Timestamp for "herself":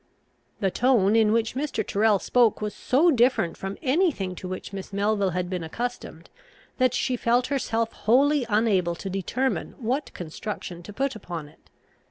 7.53-7.91